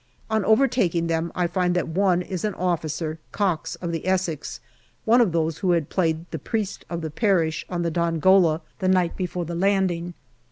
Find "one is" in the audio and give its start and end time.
1.87-2.43